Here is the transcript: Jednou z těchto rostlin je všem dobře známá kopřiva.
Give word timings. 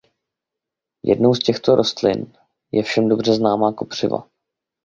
Jednou 1.03 1.33
z 1.33 1.39
těchto 1.39 1.75
rostlin 1.75 2.33
je 2.71 2.83
všem 2.83 3.09
dobře 3.09 3.33
známá 3.33 3.73
kopřiva. 3.73 4.27